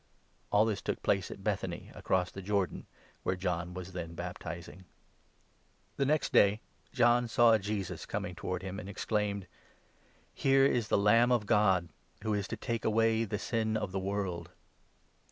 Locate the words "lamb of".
10.97-11.45